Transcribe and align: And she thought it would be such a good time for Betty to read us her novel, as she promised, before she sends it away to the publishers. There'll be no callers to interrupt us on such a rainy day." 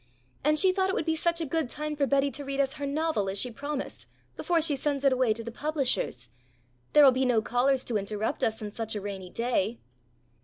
And 0.43 0.57
she 0.57 0.71
thought 0.71 0.89
it 0.89 0.95
would 0.95 1.05
be 1.05 1.15
such 1.15 1.41
a 1.41 1.45
good 1.45 1.69
time 1.69 1.95
for 1.95 2.07
Betty 2.07 2.31
to 2.31 2.43
read 2.43 2.59
us 2.59 2.73
her 2.81 2.87
novel, 2.87 3.29
as 3.29 3.37
she 3.39 3.51
promised, 3.51 4.07
before 4.35 4.59
she 4.59 4.75
sends 4.75 5.05
it 5.05 5.13
away 5.13 5.31
to 5.31 5.43
the 5.43 5.51
publishers. 5.51 6.31
There'll 6.93 7.11
be 7.11 7.23
no 7.23 7.39
callers 7.39 7.83
to 7.83 7.97
interrupt 7.97 8.43
us 8.43 8.63
on 8.63 8.71
such 8.71 8.95
a 8.95 9.01
rainy 9.01 9.29
day." 9.29 9.79